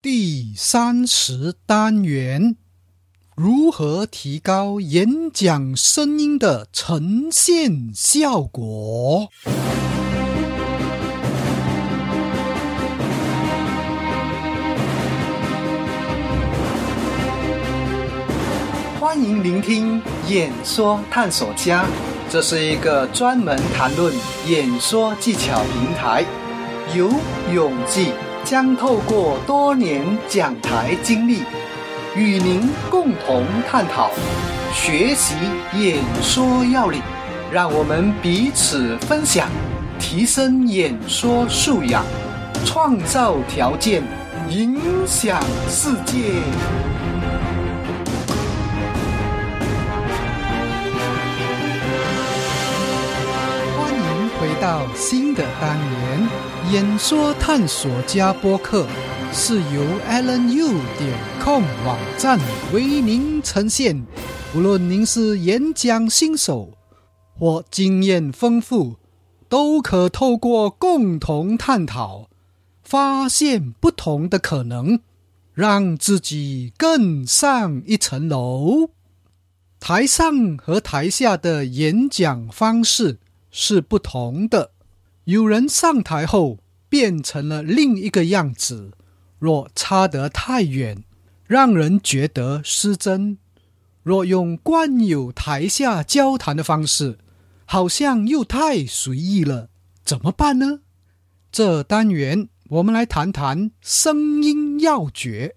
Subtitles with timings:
[0.00, 2.54] 第三十单元：
[3.34, 9.28] 如何提高演讲声音的呈现效果？
[19.00, 21.84] 欢迎聆听演说探索家，
[22.30, 24.14] 这是一个专门谈论
[24.46, 26.24] 演说技巧平台，
[26.94, 27.12] 由
[27.52, 28.12] 永记。
[28.50, 31.42] 将透过多年讲台经历，
[32.16, 34.10] 与您共同探讨、
[34.72, 35.34] 学习
[35.78, 37.02] 演说要领，
[37.52, 39.50] 让我们彼此分享，
[39.98, 42.02] 提升演说素养，
[42.64, 44.02] 创造条件，
[44.48, 46.40] 影响世界。
[54.60, 56.28] 到新的单元。
[56.72, 58.86] 演说探索家播客
[59.32, 62.38] 是由 AlanU 点 com 网站
[62.72, 64.04] 为您呈现。
[64.54, 66.72] 无论您是演讲新手
[67.38, 68.96] 或经验丰富，
[69.48, 72.28] 都可透过共同探讨，
[72.82, 75.00] 发现不同的可能，
[75.54, 78.90] 让自己更上一层楼。
[79.78, 83.18] 台上和台下的演讲方式
[83.60, 84.70] 是不同的。
[85.24, 88.92] 有人上台后变成了另一个样子，
[89.40, 91.02] 若差得太远，
[91.44, 93.36] 让人觉得失真；
[94.04, 97.18] 若用惯有台下交谈的方式，
[97.64, 99.70] 好像又太随意了，
[100.04, 100.82] 怎么办呢？
[101.50, 105.56] 这单元我们来谈谈声音要诀。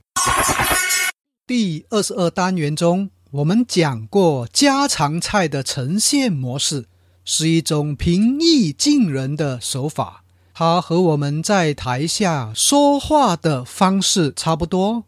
[1.45, 6.87] 第二十二单元中，我们讲过家常菜的呈现模式。
[7.23, 15.05] 是一种平易近人的手法，它和我们在台下说话的方式差不多。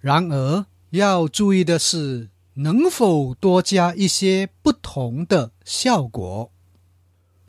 [0.00, 6.50] 然而，要注意的是，能否多加一些不同的效果。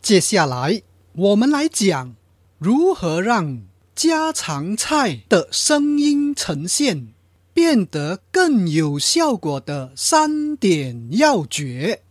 [0.02, 0.82] 接下来，
[1.14, 2.16] 我们来讲
[2.58, 3.62] 如何让
[3.94, 7.14] 家常菜的声音呈现
[7.54, 12.04] 变得更有效果的三点要诀。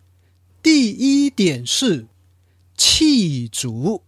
[0.67, 2.09] 第一点是
[2.77, 4.03] 气足，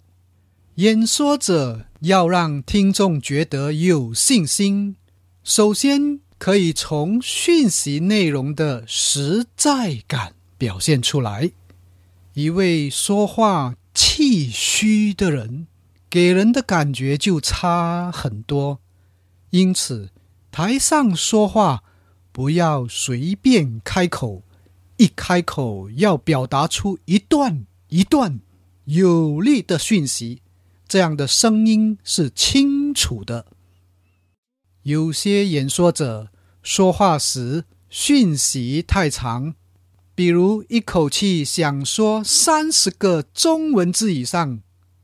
[0.75, 4.97] 演说者要让听众觉得有信心。
[5.45, 11.53] 首先，可以从讯息内容的实在感表现出来。
[12.35, 15.69] 一位说话气虚的人，
[16.11, 18.81] 给人的感觉就差很多。
[19.51, 20.11] 因此，
[20.51, 21.85] 台上说话
[22.33, 24.43] 不要随便开口。
[24.99, 28.41] 一开口要表达出一段一段
[28.85, 30.43] 有力的讯息，
[30.89, 33.47] 这样的声音是清楚的。
[34.83, 36.31] 有些演说者
[36.63, 39.55] 说话时讯息太长，
[40.17, 44.61] 比如一口气想说三十个中文字以上，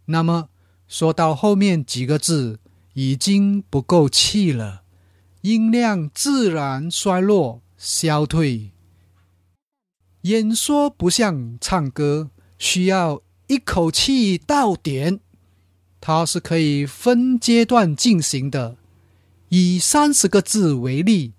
[0.06, 0.48] 那么
[0.88, 2.58] 说到后面几个字
[2.94, 4.82] 已经不够气了，
[5.42, 8.72] 音量自然衰落消退。
[10.24, 15.20] 演说不像唱歌，需要一口气到点，
[16.00, 18.78] 它是可以分阶段进行的。
[19.50, 21.34] 以三十个字为例，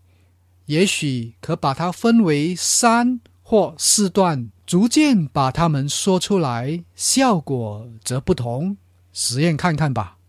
[0.67, 8.77] 也许可把它分为三或四段，逐渐把它们说出来，效果则不同。
[9.11, 10.19] 实验看看吧。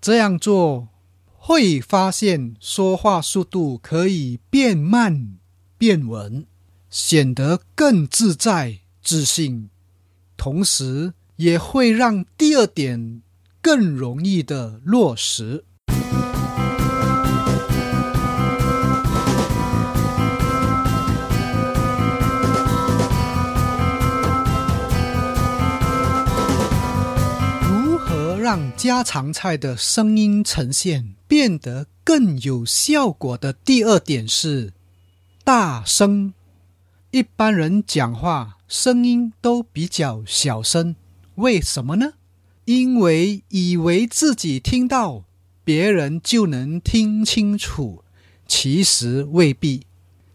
[0.00, 0.88] 这样做
[1.34, 5.36] 会发现，说话速度可以变慢
[5.76, 6.46] 变稳。
[6.98, 9.68] 显得更自在、自信，
[10.38, 13.20] 同时也会让第二点
[13.60, 15.62] 更容易的落实。
[27.68, 34.72] 如何让家常菜的声音呈现变得更有效果的第二点是
[35.44, 36.32] 大声。
[37.16, 40.96] 一般人讲话声音都比较小声，
[41.36, 42.12] 为什么呢？
[42.66, 45.24] 因为以为自己听到，
[45.64, 48.04] 别人就能听清楚，
[48.46, 49.86] 其实未必。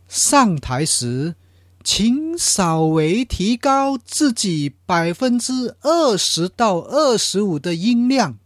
[0.07, 1.35] 上台时，
[1.83, 8.39] 请稍微提高自己百分之二十到二十五的音量，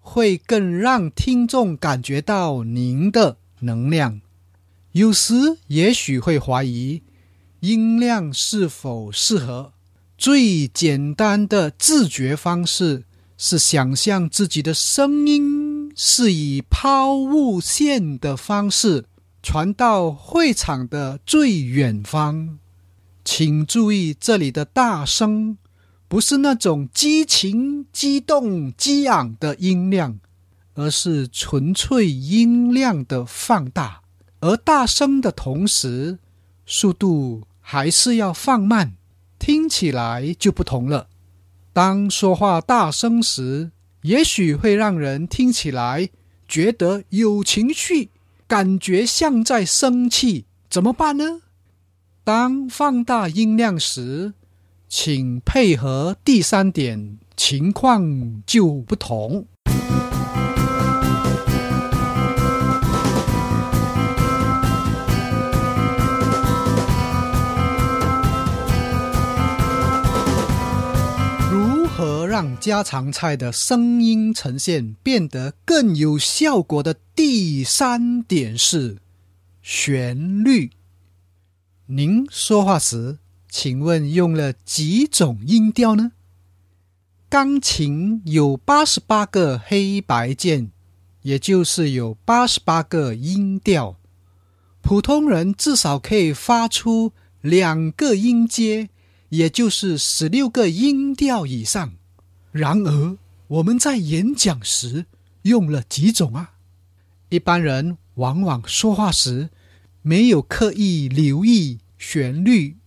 [0.00, 4.22] 会更让听众感觉到您的能量。
[4.92, 7.02] 有时也许会怀疑。
[7.62, 9.72] 音量是否适合？
[10.18, 13.04] 最简单的自觉方式
[13.38, 19.04] 是想象自己的声音是以抛物线的方式
[19.44, 22.58] 传到会场的最远方。
[23.24, 25.56] 请注意，这里的大声
[26.08, 30.18] 不是那种激情、激动、激昂的音量，
[30.74, 34.00] 而是纯粹音量的放大。
[34.40, 36.18] 而大声的同时，
[36.66, 38.92] 速度还是要放慢，
[39.38, 41.08] 听起来就不同了。
[41.72, 43.70] 当说话大声时，
[44.02, 46.10] 也许会让人听起来
[46.46, 48.10] 觉得有情绪，
[48.46, 51.40] 感觉像在生气，怎么办呢？
[52.24, 54.34] 当放大音量时，
[54.88, 59.46] 请配合第三点，情况就不同。
[72.32, 79.02] 让家常菜的声音呈现变得更有效果的第三点是
[79.60, 80.70] 旋律。
[81.84, 83.18] 您说话时，
[83.50, 86.12] 请问用了几种音调呢？
[87.28, 90.70] 钢琴有八十八个黑白键，
[91.20, 93.98] 也就是有八十八个音调。
[94.80, 97.12] 普通人至少可以发出
[97.42, 98.88] 两个音阶，
[99.28, 101.92] 也就是十六个音调以上。
[102.52, 103.18] 然而，
[103.48, 105.06] 我们在演讲时
[105.42, 106.52] 用了几种啊？
[107.30, 109.50] 一般人往往说话时
[110.02, 111.80] 没有刻意留意。
[111.98, 112.78] 旋律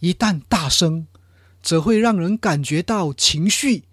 [0.00, 1.06] 一旦大声，
[1.62, 3.84] 则会让人感觉到情绪。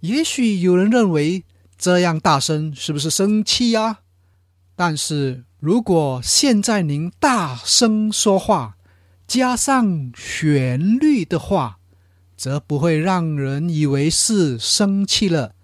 [0.00, 1.44] 也许有人认为
[1.76, 3.98] 这样大声是不是生气呀？
[4.74, 8.78] 但是如果现在您大声说话，
[9.26, 11.79] 加上旋律的话，
[12.40, 15.54] 则不会让人以为是生气了，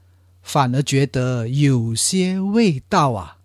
[0.42, 3.38] 反而觉得有些味道啊。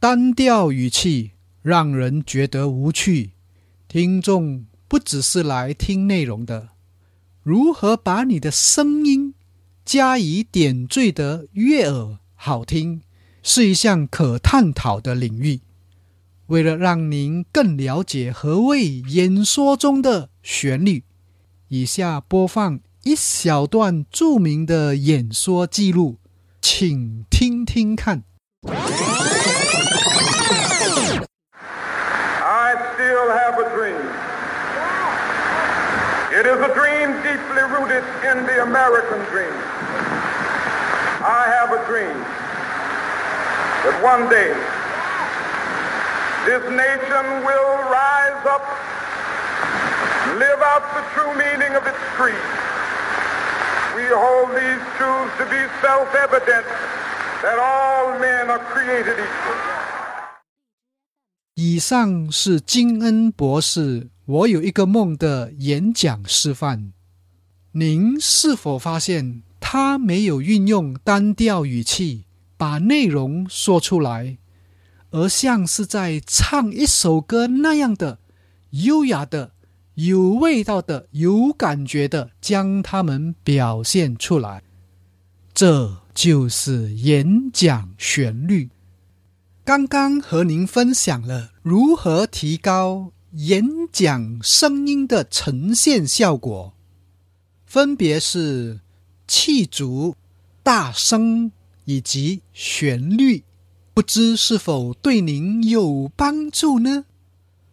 [0.00, 3.32] 单调语气让人觉得无趣。
[3.86, 6.70] 听众不只是来听内容的，
[7.42, 9.34] 如何把你的声音
[9.84, 13.02] 加以点缀的悦耳好听，
[13.42, 15.60] 是一项可探讨的领域。
[16.46, 21.04] 为了让您更了解何谓演说中的旋律，
[21.69, 26.19] 以下播放一小段着名的演说记录，
[26.61, 28.23] 请听听看。
[36.33, 39.53] It is a dream deeply rooted in the American dream.
[41.21, 42.17] I have a dream
[43.83, 44.55] that one day
[46.45, 48.63] this nation will rise up,
[50.34, 52.34] live out the true meaning of its creed.
[53.96, 56.66] We hold these truths to be self-evident
[57.42, 59.56] that all men are created equal.
[61.54, 66.92] 以上是金恩博士我有一个梦的演讲示范，
[67.72, 72.26] 您是否发现他没有运用单调语气
[72.58, 74.36] 把内容说出来，
[75.10, 78.18] 而像是在唱一首歌那样的
[78.70, 79.52] 优雅的、
[79.96, 84.62] 有味道的、有感觉的将它们表现出来？
[85.54, 88.68] 这就是演讲旋律。
[89.64, 93.12] 刚刚和您分享了如何提高。
[93.32, 96.72] 演讲声音的呈现效果，
[97.66, 98.80] 分别是
[99.28, 100.14] 气足、
[100.62, 101.52] 大声
[101.84, 103.44] 以及旋律，
[103.92, 107.04] 不知是否对您有帮助呢？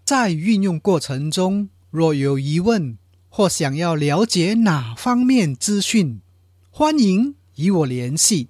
[0.03, 2.97] 在运用过程中，若有疑问
[3.29, 6.21] 或想要了解哪方面资讯，
[6.71, 8.47] 欢迎与我联系。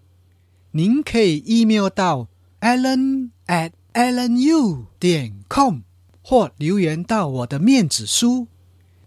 [0.72, 2.30] 您可以 email 到
[2.62, 5.82] allen at allenu 点 com。
[6.22, 8.48] 或留言到我的面子书。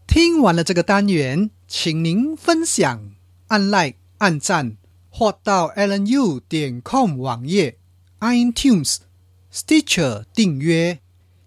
[0.06, 3.12] 听完了这个单元，请您分享、
[3.46, 4.76] 按 like、按赞，
[5.08, 6.38] 或到 allenu.
[6.46, 7.78] 点 com 网页、
[8.20, 8.98] iTunes、
[9.50, 11.00] Stitcher 订阅。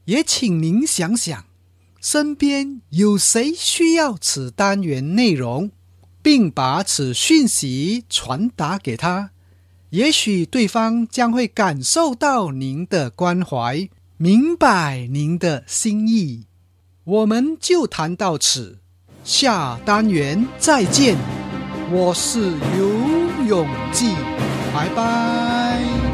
[0.06, 1.46] 也请您想想，
[2.02, 5.72] 身边有谁需要此单元内容，
[6.22, 9.32] 并把此讯息传达给他。
[9.90, 13.90] 也许对方将会感受到您的关怀。
[14.18, 16.46] 明白您的心意，
[17.06, 18.80] 我们就谈到此，
[19.24, 21.18] 下单元再见。
[21.90, 24.14] 我是游泳记，
[24.74, 26.09] 拜拜。